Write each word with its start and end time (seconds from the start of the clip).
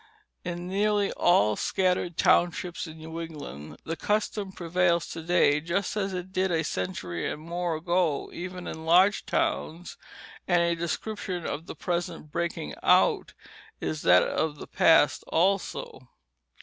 In 0.43 0.65
nearly 0.67 1.11
all 1.11 1.55
scattered 1.55 2.17
townships 2.17 2.87
in 2.87 2.97
New 2.97 3.21
England 3.21 3.77
the 3.83 3.95
custom 3.95 4.51
prevails 4.51 5.05
to 5.09 5.21
day 5.21 5.59
just 5.59 5.95
as 5.95 6.11
it 6.11 6.33
did 6.33 6.49
a 6.49 6.63
century 6.63 7.29
and 7.29 7.39
more 7.39 7.75
ago 7.75 8.31
even 8.33 8.65
in 8.65 8.83
large 8.83 9.27
towns, 9.27 9.97
and 10.47 10.63
a 10.63 10.75
description 10.75 11.45
of 11.45 11.67
the 11.67 11.75
present 11.75 12.31
"breaking 12.31 12.73
out" 12.81 13.35
is 13.79 14.01
that 14.01 14.23
of 14.23 14.55
the 14.55 14.65
past 14.65 15.23
also. 15.27 16.09